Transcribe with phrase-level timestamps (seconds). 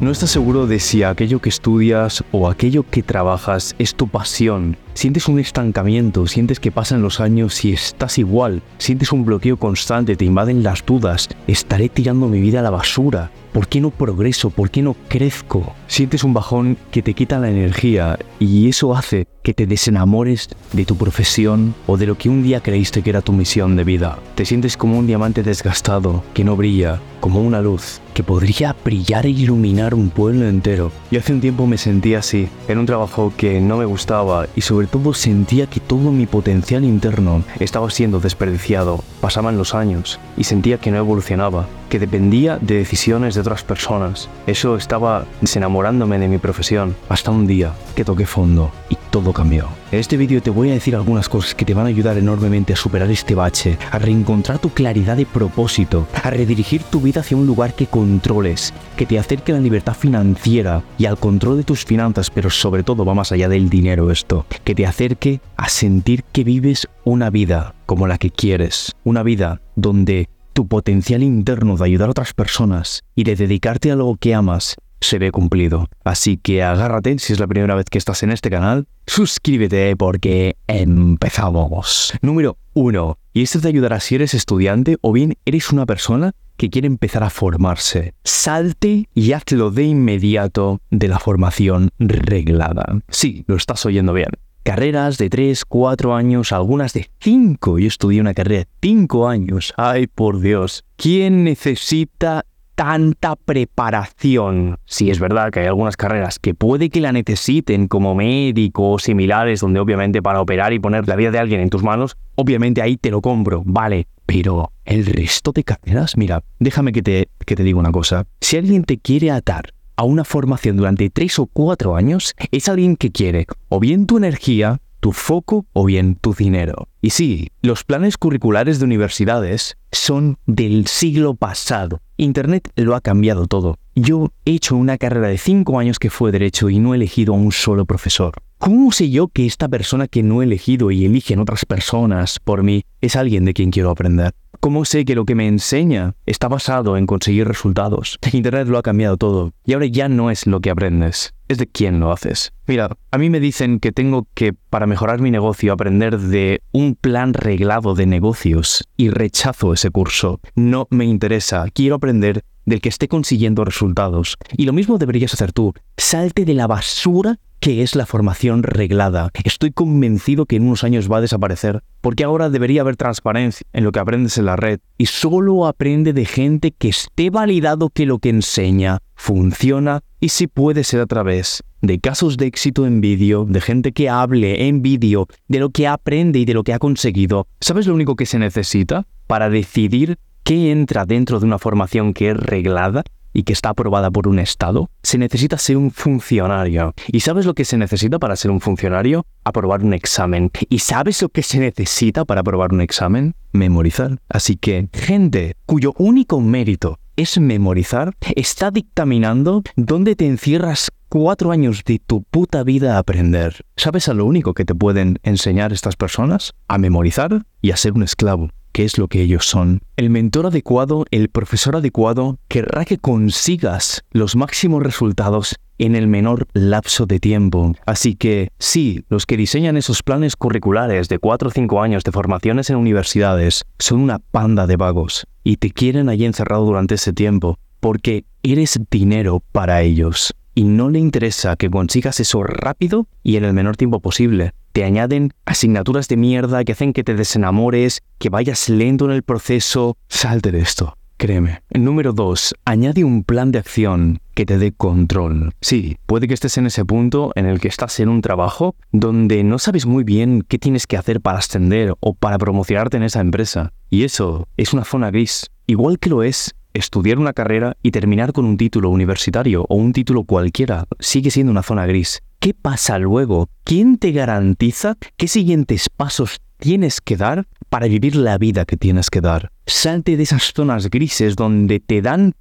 [0.00, 4.76] No estás seguro de si aquello que estudias o aquello que trabajas es tu pasión.
[4.94, 8.62] Sientes un estancamiento, sientes que pasan los años y estás igual.
[8.78, 11.28] Sientes un bloqueo constante, te invaden las dudas.
[11.48, 13.32] Estaré tirando mi vida a la basura.
[13.52, 14.50] ¿Por qué no progreso?
[14.50, 15.74] ¿Por qué no crezco?
[15.88, 20.84] Sientes un bajón que te quita la energía y eso hace que te desenamores de
[20.84, 24.18] tu profesión o de lo que un día creíste que era tu misión de vida.
[24.36, 29.26] Te sientes como un diamante desgastado, que no brilla, como una luz, que podría brillar
[29.26, 30.90] e iluminar un pueblo entero.
[31.08, 34.62] Y hace un tiempo me sentía así, en un trabajo que no me gustaba y
[34.62, 39.04] sobre todo sentía que todo mi potencial interno estaba siendo desperdiciado.
[39.20, 44.28] Pasaban los años y sentía que no evolucionaba, que dependía de decisiones de otras personas.
[44.46, 49.68] Eso estaba desenamorándome de mi profesión, hasta un día que toqué fondo y todo cambió.
[49.90, 52.74] En este vídeo te voy a decir algunas cosas que te van a ayudar enormemente
[52.74, 57.36] a superar este bache, a reencontrar tu claridad de propósito, a redirigir tu vida hacia
[57.36, 61.64] un lugar que controles, que te acerque a la libertad financiera y al control de
[61.64, 65.68] tus finanzas, pero sobre todo va más allá del dinero esto, que te acerque a
[65.68, 70.28] sentir que vives una vida como la que quieres, una vida donde
[70.58, 74.74] tu potencial interno de ayudar a otras personas y de dedicarte a lo que amas
[75.00, 75.86] se ve cumplido.
[76.02, 80.56] Así que agárrate si es la primera vez que estás en este canal, suscríbete porque
[80.66, 82.12] empezamos.
[82.22, 83.18] Número 1.
[83.34, 87.22] Y esto te ayudará si eres estudiante o bien eres una persona que quiere empezar
[87.22, 88.14] a formarse.
[88.24, 92.98] Salte y hazlo de inmediato de la formación reglada.
[93.10, 94.30] Sí, lo estás oyendo bien.
[94.62, 97.78] Carreras de 3, 4 años, algunas de 5.
[97.78, 99.72] Yo estudié una carrera de 5 años.
[99.76, 100.84] Ay, por Dios.
[100.96, 102.44] ¿Quién necesita
[102.74, 104.78] tanta preparación?
[104.84, 108.98] Sí, es verdad que hay algunas carreras que puede que la necesiten como médico o
[108.98, 112.82] similares, donde obviamente para operar y poner la vida de alguien en tus manos, obviamente
[112.82, 114.06] ahí te lo compro, vale.
[114.26, 118.26] Pero el resto de carreras, mira, déjame que te, que te diga una cosa.
[118.40, 122.96] Si alguien te quiere atar a una formación durante 3 o 4 años, es alguien
[122.96, 126.86] que quiere o bien tu energía, tu foco o bien tu dinero.
[127.02, 132.00] Y sí, los planes curriculares de universidades son del siglo pasado.
[132.16, 133.76] Internet lo ha cambiado todo.
[133.96, 137.34] Yo he hecho una carrera de 5 años que fue derecho y no he elegido
[137.34, 138.34] a un solo profesor.
[138.58, 142.64] ¿Cómo sé yo que esta persona que no he elegido y eligen otras personas por
[142.64, 144.34] mí es alguien de quien quiero aprender?
[144.58, 148.18] ¿Cómo sé que lo que me enseña está basado en conseguir resultados?
[148.32, 151.68] Internet lo ha cambiado todo y ahora ya no es lo que aprendes, es de
[151.68, 152.52] quién lo haces.
[152.66, 156.96] Mira, a mí me dicen que tengo que, para mejorar mi negocio, aprender de un
[156.96, 160.40] plan reglado de negocios y rechazo ese curso.
[160.56, 164.36] No me interesa, quiero aprender del que esté consiguiendo resultados.
[164.56, 165.72] Y lo mismo deberías hacer tú.
[165.96, 169.30] Salte de la basura que es la formación reglada.
[169.44, 173.84] Estoy convencido que en unos años va a desaparecer, porque ahora debería haber transparencia en
[173.84, 178.06] lo que aprendes en la red y solo aprende de gente que esté validado que
[178.06, 183.00] lo que enseña funciona y si puede ser a través de casos de éxito en
[183.00, 186.74] vídeo, de gente que hable en vídeo de lo que aprende y de lo que
[186.74, 187.46] ha conseguido.
[187.60, 192.30] ¿Sabes lo único que se necesita para decidir qué entra dentro de una formación que
[192.30, 193.02] es reglada?
[193.34, 196.94] y que está aprobada por un Estado, se necesita ser un funcionario.
[197.08, 199.26] ¿Y sabes lo que se necesita para ser un funcionario?
[199.44, 200.50] Aprobar un examen.
[200.70, 203.36] ¿Y sabes lo que se necesita para aprobar un examen?
[203.52, 204.18] Memorizar.
[204.30, 211.84] Así que, gente cuyo único mérito es memorizar, está dictaminando dónde te encierras cuatro años
[211.84, 213.66] de tu puta vida a aprender.
[213.76, 216.54] ¿Sabes a lo único que te pueden enseñar estas personas?
[216.66, 218.48] A memorizar y a ser un esclavo
[218.78, 219.80] qué es lo que ellos son.
[219.96, 226.46] El mentor adecuado, el profesor adecuado, querrá que consigas los máximos resultados en el menor
[226.52, 227.74] lapso de tiempo.
[227.86, 232.12] Así que sí, los que diseñan esos planes curriculares de 4 o 5 años de
[232.12, 237.12] formaciones en universidades son una panda de vagos y te quieren allí encerrado durante ese
[237.12, 243.36] tiempo porque eres dinero para ellos y no le interesa que consigas eso rápido y
[243.36, 244.54] en el menor tiempo posible.
[244.72, 249.22] Te añaden asignaturas de mierda que hacen que te desenamores, que vayas lento en el
[249.22, 249.96] proceso.
[250.08, 250.94] Salte de esto.
[251.16, 251.62] Créeme.
[251.70, 252.56] Número 2.
[252.64, 255.52] Añade un plan de acción que te dé control.
[255.60, 259.44] Sí, puede que estés en ese punto en el que estás en un trabajo donde
[259.44, 263.20] no sabes muy bien qué tienes que hacer para ascender o para promocionarte en esa
[263.20, 263.72] empresa.
[263.90, 265.46] Y eso es una zona gris.
[265.68, 269.92] Igual que lo es estudiar una carrera y terminar con un título universitario o un
[269.92, 272.20] título cualquiera sigue siendo una zona gris.
[272.38, 273.48] ¿Qué pasa luego?
[273.64, 279.10] ¿Quién te garantiza qué siguientes pasos tienes que dar para vivir la vida que tienes
[279.10, 279.50] que dar?
[279.66, 282.34] Salte de esas zonas grises donde te dan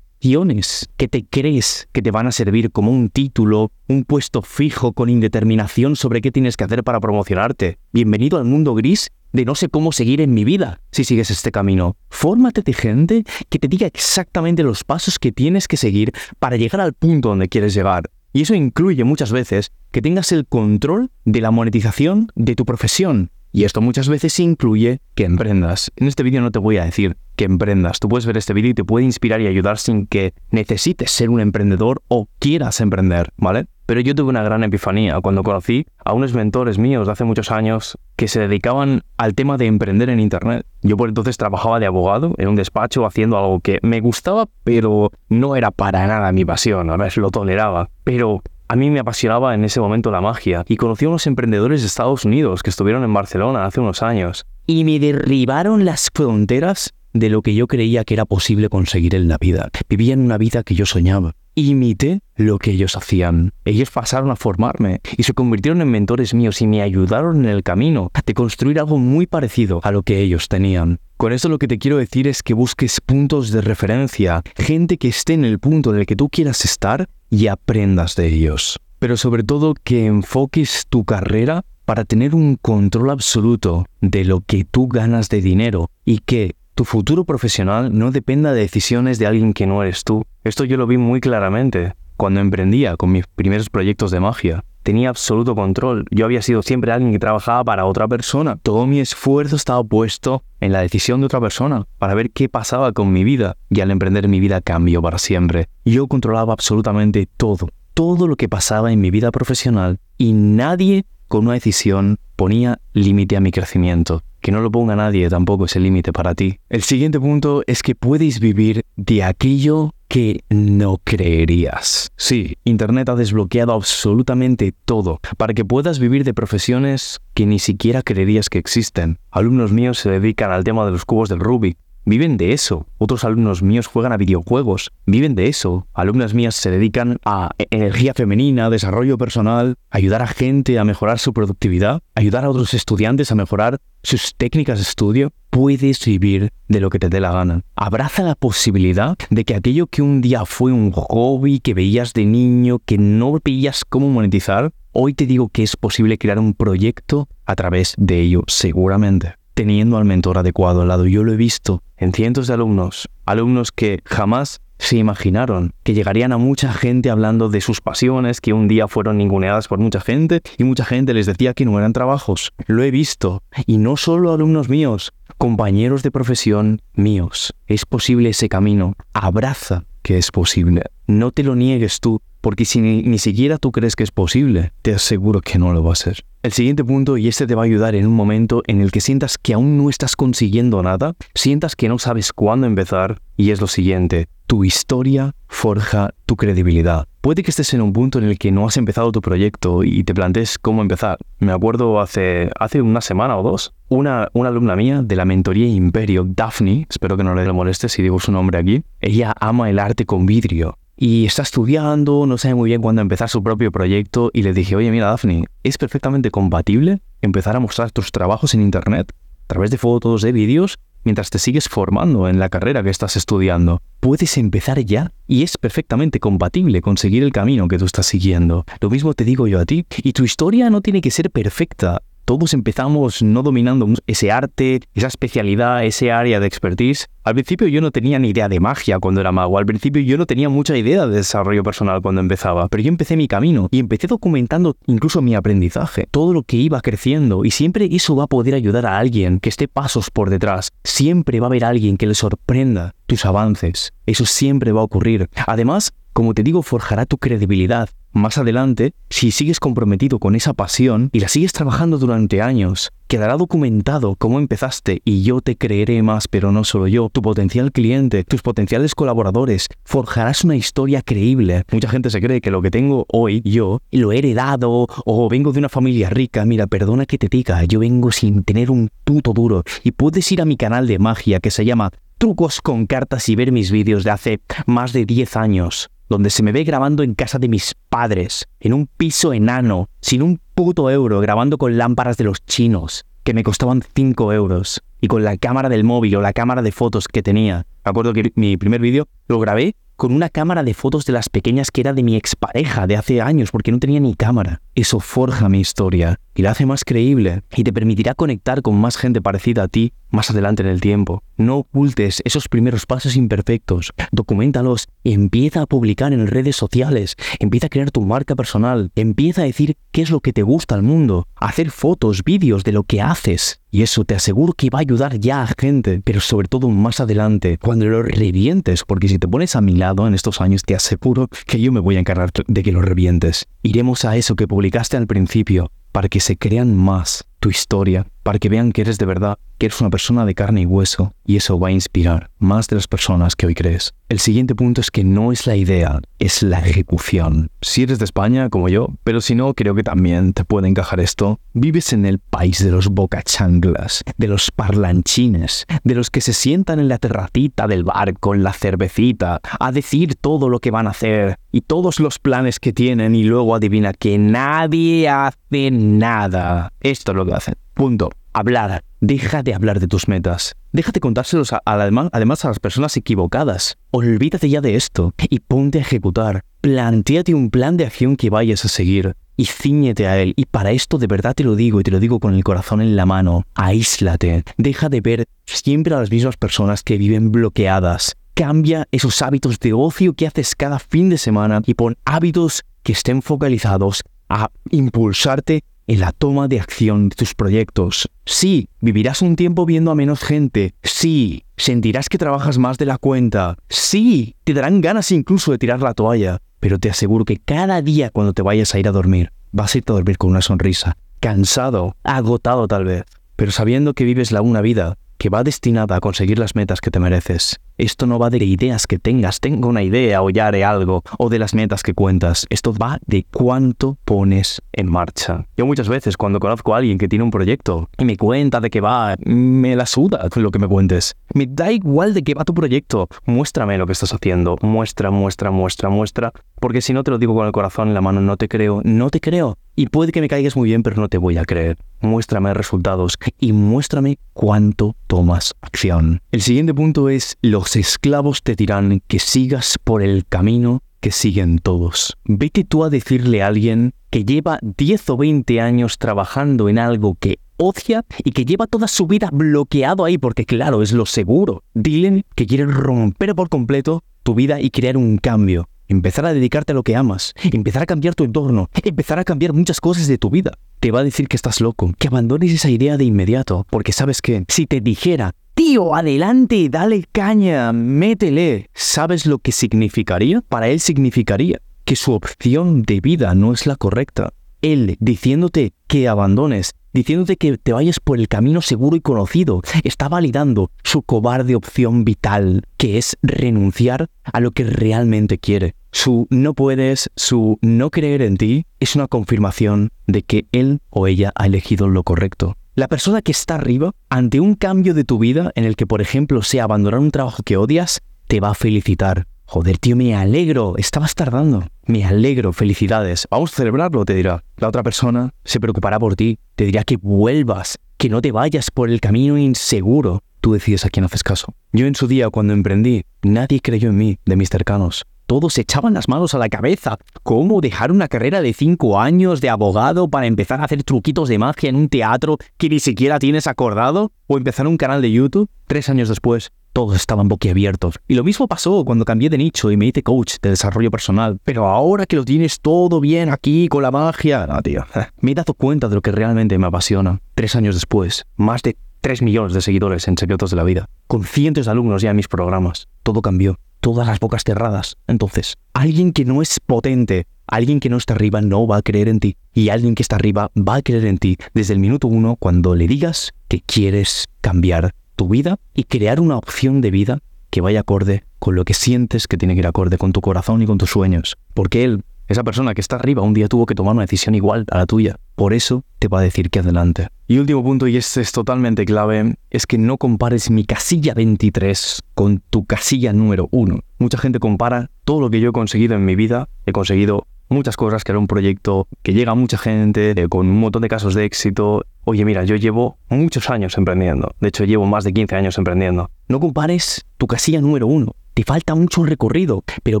[0.20, 4.92] opciones que te crees que te van a servir como un título, un puesto fijo
[4.92, 7.78] con indeterminación sobre qué tienes que hacer para promocionarte.
[7.90, 11.52] Bienvenido al mundo gris de no sé cómo seguir en mi vida si sigues este
[11.52, 11.96] camino.
[12.08, 16.80] Fórmate de gente que te diga exactamente los pasos que tienes que seguir para llegar
[16.80, 18.10] al punto donde quieres llegar.
[18.32, 23.30] Y eso incluye muchas veces que tengas el control de la monetización de tu profesión.
[23.52, 25.90] Y esto muchas veces incluye que emprendas.
[25.96, 27.98] En este vídeo no te voy a decir que emprendas.
[27.98, 31.30] Tú puedes ver este vídeo y te puede inspirar y ayudar sin que necesites ser
[31.30, 33.66] un emprendedor o quieras emprender, ¿vale?
[33.90, 37.50] Pero yo tuve una gran epifanía cuando conocí a unos mentores míos de hace muchos
[37.50, 40.64] años que se dedicaban al tema de emprender en Internet.
[40.80, 45.10] Yo por entonces trabajaba de abogado en un despacho haciendo algo que me gustaba, pero
[45.28, 47.90] no era para nada mi pasión, a ver, lo toleraba.
[48.04, 51.80] Pero a mí me apasionaba en ese momento la magia y conocí a unos emprendedores
[51.80, 56.94] de Estados Unidos que estuvieron en Barcelona hace unos años y me derribaron las fronteras
[57.12, 59.68] de lo que yo creía que era posible conseguir en la vida.
[59.88, 63.52] Vivían una vida que yo soñaba imité lo que ellos hacían.
[63.64, 67.62] Ellos pasaron a formarme y se convirtieron en mentores míos y me ayudaron en el
[67.62, 71.00] camino de construir algo muy parecido a lo que ellos tenían.
[71.16, 75.08] Con esto lo que te quiero decir es que busques puntos de referencia, gente que
[75.08, 78.78] esté en el punto en el que tú quieras estar y aprendas de ellos.
[78.98, 84.64] Pero sobre todo que enfoques tu carrera para tener un control absoluto de lo que
[84.64, 89.52] tú ganas de dinero y que tu futuro profesional no dependa de decisiones de alguien
[89.52, 90.24] que no eres tú.
[90.44, 94.64] Esto yo lo vi muy claramente cuando emprendía con mis primeros proyectos de magia.
[94.82, 96.06] Tenía absoluto control.
[96.10, 98.56] Yo había sido siempre alguien que trabajaba para otra persona.
[98.56, 102.92] Todo mi esfuerzo estaba puesto en la decisión de otra persona para ver qué pasaba
[102.92, 103.58] con mi vida.
[103.68, 105.68] Y al emprender mi vida cambió para siempre.
[105.84, 107.68] Yo controlaba absolutamente todo.
[107.92, 113.36] Todo lo que pasaba en mi vida profesional y nadie con una decisión ponía límite
[113.36, 114.24] a mi crecimiento.
[114.40, 116.58] Que no lo ponga nadie tampoco ese límite para ti.
[116.68, 122.10] El siguiente punto es que puedes vivir de aquello que no creerías.
[122.16, 128.02] Sí, Internet ha desbloqueado absolutamente todo para que puedas vivir de profesiones que ni siquiera
[128.02, 129.20] creerías que existen.
[129.30, 132.86] Alumnos míos se dedican al tema de los cubos del Rubik, viven de eso.
[132.98, 135.86] Otros alumnos míos juegan a videojuegos, viven de eso.
[135.94, 141.18] Alumnas mías se dedican a e-, energía femenina, desarrollo personal, ayudar a gente a mejorar
[141.18, 145.32] su productividad, ayudar a otros estudiantes a mejorar sus técnicas de estudio.
[145.50, 147.62] Puedes vivir de lo que te dé la gana.
[147.74, 152.24] Abraza la posibilidad de que aquello que un día fue un hobby que veías de
[152.24, 157.28] niño, que no veías cómo monetizar, hoy te digo que es posible crear un proyecto
[157.46, 161.06] a través de ello seguramente teniendo al mentor adecuado al lado.
[161.06, 166.32] Yo lo he visto en cientos de alumnos, alumnos que jamás se imaginaron que llegarían
[166.32, 170.40] a mucha gente hablando de sus pasiones, que un día fueron ninguneadas por mucha gente
[170.56, 172.52] y mucha gente les decía que no eran trabajos.
[172.68, 173.42] Lo he visto.
[173.66, 177.52] Y no solo alumnos míos, compañeros de profesión míos.
[177.66, 178.94] Es posible ese camino.
[179.12, 180.84] Abraza que es posible.
[181.06, 184.94] No te lo niegues tú, porque si ni, siquiera tú crees que es posible, te
[184.94, 186.24] aseguro que no lo va a ser.
[186.42, 189.02] El siguiente punto, y este te va a ayudar en un momento en el que
[189.02, 193.60] sientas que aún no estás consiguiendo nada, sientas que no sabes cuándo empezar, y es
[193.60, 197.06] lo siguiente, tu historia forja tu credibilidad.
[197.20, 200.02] Puede que estés en un punto en el que no has empezado tu proyecto y
[200.02, 201.18] te plantees cómo empezar.
[201.40, 205.68] Me acuerdo hace, hace una semana o dos, una, una alumna mía de la mentoría
[205.68, 209.78] Imperio, Daphne, espero que no le moleste si digo su nombre aquí, ella ama el
[209.78, 214.30] arte con vidrio y está estudiando, no sabe muy bien cuándo empezar su propio proyecto
[214.34, 218.62] y le dije, oye, mira, Daphne, ¿es perfectamente compatible empezar a mostrar tus trabajos en
[218.62, 222.90] Internet a través de fotos, de vídeos, mientras te sigues formando en la carrera que
[222.90, 223.82] estás estudiando?
[224.00, 228.64] Puedes empezar ya y es perfectamente compatible con seguir el camino que tú estás siguiendo.
[228.80, 229.84] Lo mismo te digo yo a ti.
[229.98, 235.08] Y tu historia no tiene que ser perfecta todos empezamos no dominando ese arte, esa
[235.08, 237.08] especialidad, ese área de expertise.
[237.24, 240.16] Al principio yo no tenía ni idea de magia cuando era mago, al principio yo
[240.16, 243.80] no tenía mucha idea de desarrollo personal cuando empezaba, pero yo empecé mi camino y
[243.80, 248.28] empecé documentando incluso mi aprendizaje, todo lo que iba creciendo y siempre eso va a
[248.28, 252.06] poder ayudar a alguien que esté pasos por detrás, siempre va a haber alguien que
[252.06, 255.28] le sorprenda tus avances, eso siempre va a ocurrir.
[255.48, 257.88] Además, como te digo, forjará tu credibilidad.
[258.12, 263.36] Más adelante, si sigues comprometido con esa pasión y la sigues trabajando durante años, quedará
[263.36, 268.24] documentado cómo empezaste y yo te creeré más, pero no solo yo, tu potencial cliente,
[268.24, 271.62] tus potenciales colaboradores, forjarás una historia creíble.
[271.70, 275.52] Mucha gente se cree que lo que tengo hoy yo lo he heredado o vengo
[275.52, 276.44] de una familia rica.
[276.44, 280.42] Mira, perdona que te diga, yo vengo sin tener un tuto duro y puedes ir
[280.42, 284.02] a mi canal de magia que se llama Trucos con cartas y ver mis vídeos
[284.02, 287.76] de hace más de 10 años donde se me ve grabando en casa de mis
[287.88, 293.06] padres, en un piso enano, sin un puto euro, grabando con lámparas de los chinos,
[293.22, 296.72] que me costaban 5 euros, y con la cámara del móvil o la cámara de
[296.72, 297.64] fotos que tenía.
[297.84, 301.70] Acuerdo que mi primer vídeo lo grabé con una cámara de fotos de las pequeñas
[301.70, 304.62] que era de mi expareja de hace años porque no tenía ni cámara.
[304.74, 308.96] Eso forja mi historia y la hace más creíble y te permitirá conectar con más
[308.96, 311.22] gente parecida a ti más adelante en el tiempo.
[311.36, 317.70] No ocultes esos primeros pasos imperfectos, documentalos empieza a publicar en redes sociales, empieza a
[317.70, 321.26] crear tu marca personal, empieza a decir qué es lo que te gusta al mundo,
[321.36, 323.60] hacer fotos, vídeos de lo que haces.
[323.72, 327.00] Y eso te aseguro que va a ayudar ya a gente, pero sobre todo más
[327.00, 330.74] adelante, cuando lo revientes, porque si te pones a mi lado en estos años, te
[330.74, 333.46] aseguro que yo me voy a encargar de que lo revientes.
[333.62, 338.38] Iremos a eso que publicaste al principio, para que se crean más tu historia, para
[338.38, 341.36] que vean que eres de verdad, que eres una persona de carne y hueso, y
[341.36, 343.94] eso va a inspirar más de las personas que hoy crees.
[344.08, 347.48] El siguiente punto es que no es la idea, es la ejecución.
[347.60, 351.00] Si eres de España, como yo, pero si no, creo que también te puede encajar
[351.00, 356.32] esto, vives en el país de los bocachanglas, de los parlanchines, de los que se
[356.32, 360.86] sientan en la terracita del bar con la cervecita, a decir todo lo que van
[360.86, 366.72] a hacer y todos los planes que tienen y luego adivina que nadie hace nada.
[366.80, 367.54] Esto es lo que hacen.
[367.74, 368.10] Punto.
[368.32, 368.82] Hablar.
[369.00, 370.54] Deja de hablar de tus metas.
[370.72, 373.78] Déjate contárselos además a las personas equivocadas.
[373.90, 376.42] Olvídate ya de esto y ponte a ejecutar.
[376.60, 380.34] Plantéate un plan de acción que vayas a seguir y ciñete a él.
[380.36, 382.82] Y para esto de verdad te lo digo y te lo digo con el corazón
[382.82, 383.46] en la mano.
[383.54, 384.44] Aíslate.
[384.58, 388.16] Deja de ver siempre a las mismas personas que viven bloqueadas.
[388.34, 392.92] Cambia esos hábitos de ocio que haces cada fin de semana y pon hábitos que
[392.92, 398.08] estén focalizados a impulsarte en la toma de acción de tus proyectos.
[398.24, 400.72] Sí, vivirás un tiempo viendo a menos gente.
[400.84, 403.56] Sí, sentirás que trabajas más de la cuenta.
[403.68, 406.38] Sí, te darán ganas incluso de tirar la toalla.
[406.60, 409.78] Pero te aseguro que cada día cuando te vayas a ir a dormir, vas a
[409.78, 410.96] irte a dormir con una sonrisa.
[411.18, 413.02] Cansado, agotado tal vez,
[413.34, 416.92] pero sabiendo que vives la una vida que va destinada a conseguir las metas que
[416.92, 417.58] te mereces.
[417.80, 421.30] Esto no va de ideas que tengas, tengo una idea o ya haré algo, o
[421.30, 422.46] de las metas que cuentas.
[422.50, 425.46] Esto va de cuánto pones en marcha.
[425.56, 428.68] Yo muchas veces cuando conozco a alguien que tiene un proyecto y me cuenta de
[428.68, 431.16] qué va, me la suda lo que me cuentes.
[431.32, 433.08] Me da igual de qué va tu proyecto.
[433.24, 434.56] Muéstrame lo que estás haciendo.
[434.60, 436.32] Muestra, muestra, muestra, muestra.
[436.60, 438.82] Porque si no te lo digo con el corazón en la mano, no te creo,
[438.84, 439.56] no te creo.
[439.76, 441.78] Y puede que me caigas muy bien, pero no te voy a creer.
[442.00, 446.20] Muéstrame resultados y muéstrame cuánto tomas acción.
[446.32, 451.58] El siguiente punto es, los esclavos te dirán que sigas por el camino que siguen
[451.58, 452.16] todos.
[452.24, 457.16] Vete tú a decirle a alguien que lleva 10 o 20 años trabajando en algo
[457.18, 461.62] que odia y que lleva toda su vida bloqueado ahí porque claro, es lo seguro.
[461.74, 466.72] Dile que quieres romper por completo tu vida y crear un cambio empezar a dedicarte
[466.72, 470.18] a lo que amas, empezar a cambiar tu entorno, empezar a cambiar muchas cosas de
[470.18, 470.52] tu vida.
[470.78, 474.22] Te va a decir que estás loco, que abandones esa idea de inmediato, porque sabes
[474.22, 480.40] que si te dijera, tío, adelante, dale caña, métele, ¿sabes lo que significaría?
[480.40, 484.32] Para él significaría que su opción de vida no es la correcta.
[484.62, 489.60] Él diciéndote que abandones, diciéndote que te vayas por el camino seguro y conocido.
[489.84, 495.74] Está validando su cobarde opción vital, que es renunciar a lo que realmente quiere.
[495.92, 501.06] Su no puedes, su no creer en ti, es una confirmación de que él o
[501.06, 502.56] ella ha elegido lo correcto.
[502.80, 506.00] La persona que está arriba, ante un cambio de tu vida en el que, por
[506.00, 509.26] ejemplo, sea abandonar un trabajo que odias, te va a felicitar.
[509.44, 511.62] Joder, tío, me alegro, estabas tardando.
[511.84, 513.28] Me alegro, felicidades.
[513.30, 514.44] Vamos a celebrarlo, te dirá.
[514.56, 518.70] La otra persona se preocupará por ti, te dirá que vuelvas, que no te vayas
[518.70, 520.22] por el camino inseguro.
[520.40, 521.52] Tú decides a quién haces caso.
[521.74, 525.04] Yo en su día, cuando emprendí, nadie creyó en mí, de mis cercanos.
[525.30, 526.98] Todos echaban las manos a la cabeza.
[527.22, 531.38] ¿Cómo dejar una carrera de cinco años de abogado para empezar a hacer truquitos de
[531.38, 534.10] magia en un teatro que ni siquiera tienes acordado?
[534.26, 535.48] ¿O empezar un canal de YouTube?
[535.68, 538.00] Tres años después, todos estaban boquiabiertos.
[538.08, 541.38] Y lo mismo pasó cuando cambié de nicho y me hice coach de desarrollo personal.
[541.44, 544.84] Pero ahora que lo tienes todo bien aquí con la magia, no, tío.
[545.20, 547.20] Me he dado cuenta de lo que realmente me apasiona.
[547.36, 551.22] Tres años después, más de 3 millones de seguidores en Secretos de la Vida, con
[551.22, 552.88] cientos de alumnos ya en mis programas.
[553.04, 553.60] Todo cambió.
[553.80, 554.96] Todas las bocas cerradas.
[555.06, 559.08] Entonces, alguien que no es potente, alguien que no está arriba no va a creer
[559.08, 559.36] en ti.
[559.52, 562.74] Y alguien que está arriba va a creer en ti desde el minuto uno cuando
[562.74, 567.18] le digas que quieres cambiar tu vida y crear una opción de vida
[567.50, 570.62] que vaya acorde con lo que sientes que tiene que ir acorde con tu corazón
[570.62, 571.36] y con tus sueños.
[571.52, 574.64] Porque él, esa persona que está arriba, un día tuvo que tomar una decisión igual
[574.70, 575.16] a la tuya.
[575.34, 577.08] Por eso te va a decir que adelante.
[577.26, 582.00] Y último punto, y este es totalmente clave, es que no compares mi casilla 23
[582.14, 583.80] con tu casilla número 1.
[583.98, 586.48] Mucha gente compara todo lo que yo he conseguido en mi vida.
[586.66, 590.60] He conseguido muchas cosas, que era un proyecto que llega a mucha gente, con un
[590.60, 591.84] montón de casos de éxito.
[592.04, 594.36] Oye, mira, yo llevo muchos años emprendiendo.
[594.40, 596.10] De hecho, llevo más de 15 años emprendiendo.
[596.28, 598.14] No compares tu casilla número uno.
[598.34, 600.00] Te falta mucho recorrido, pero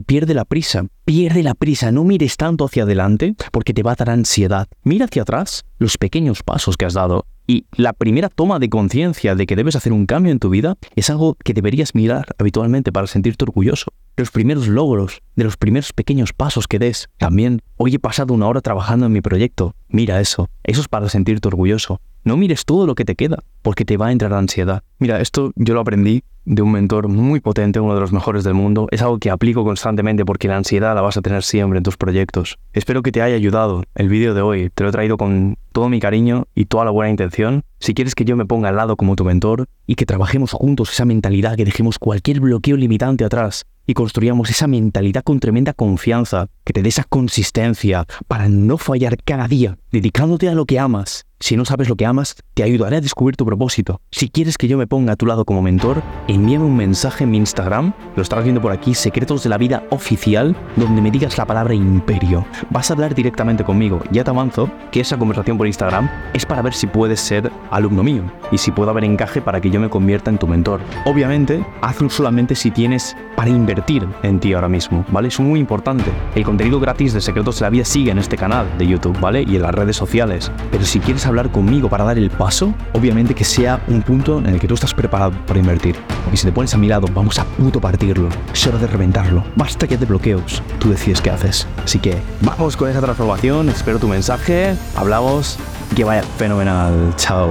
[0.00, 3.96] pierde la prisa, pierde la prisa, no mires tanto hacia adelante porque te va a
[3.96, 4.68] dar ansiedad.
[4.82, 7.26] Mira hacia atrás los pequeños pasos que has dado.
[7.46, 10.76] Y la primera toma de conciencia de que debes hacer un cambio en tu vida
[10.94, 13.92] es algo que deberías mirar habitualmente para sentirte orgulloso.
[14.16, 17.08] Los primeros logros, de los primeros pequeños pasos que des.
[17.18, 19.74] También, hoy he pasado una hora trabajando en mi proyecto.
[19.88, 20.48] Mira eso.
[20.62, 22.00] Eso es para sentirte orgulloso.
[22.22, 24.84] No mires todo lo que te queda, porque te va a entrar ansiedad.
[24.98, 28.54] Mira, esto yo lo aprendí de un mentor muy potente, uno de los mejores del
[28.54, 28.88] mundo.
[28.90, 31.96] Es algo que aplico constantemente porque la ansiedad la vas a tener siempre en tus
[31.96, 32.58] proyectos.
[32.72, 34.70] Espero que te haya ayudado el vídeo de hoy.
[34.74, 37.62] Te lo he traído con todo mi cariño y toda la buena intención.
[37.78, 40.92] Si quieres que yo me ponga al lado como tu mentor y que trabajemos juntos
[40.92, 46.46] esa mentalidad, que dejemos cualquier bloqueo limitante atrás y construyamos esa mentalidad con tremenda confianza,
[46.64, 51.26] que te dé esa consistencia para no fallar cada día, dedicándote a lo que amas
[51.40, 54.02] si no sabes lo que amas, te ayudaré a descubrir tu propósito.
[54.10, 57.30] Si quieres que yo me ponga a tu lado como mentor, envíame un mensaje en
[57.30, 61.38] mi Instagram, lo estarás viendo por aquí, Secretos de la Vida Oficial, donde me digas
[61.38, 62.44] la palabra imperio.
[62.68, 64.00] Vas a hablar directamente conmigo.
[64.12, 68.02] Ya te avanzo que esa conversación por Instagram es para ver si puedes ser alumno
[68.02, 70.80] mío y si puedo haber encaje para que yo me convierta en tu mentor.
[71.06, 75.28] Obviamente, hazlo solamente si tienes para invertir en ti ahora mismo, ¿vale?
[75.28, 76.10] Es muy importante.
[76.34, 79.42] El contenido gratis de Secretos de la Vida sigue en este canal de YouTube, ¿vale?
[79.42, 80.52] Y en las redes sociales.
[80.70, 84.46] Pero si quieres hablar conmigo para dar el paso, obviamente que sea un punto en
[84.46, 85.96] el que tú estás preparado para invertir.
[86.32, 88.28] Y si te pones a mi lado, vamos a puto partirlo.
[88.52, 89.44] Es hora de reventarlo.
[89.56, 90.62] Basta ya de bloqueos.
[90.78, 91.66] Tú decides qué haces.
[91.84, 93.68] Así que vamos con esa transformación.
[93.68, 94.74] Espero tu mensaje.
[94.96, 95.58] Hablamos.
[95.96, 97.14] Que vaya fenomenal.
[97.16, 97.50] Chao.